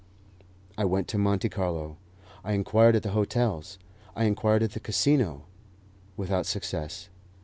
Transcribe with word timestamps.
I 0.79 0.83
went 0.85 1.07
to 1.09 1.19
Monte 1.19 1.47
Carlo. 1.49 1.95
I 2.43 2.53
inquired 2.53 2.95
at 2.95 3.03
the 3.03 3.11
hotels; 3.11 3.77
I 4.15 4.23
inquired 4.23 4.63
at 4.63 4.71
the 4.71 4.79
Casino 4.79 5.43
without 6.17 6.47
success. 6.47 7.09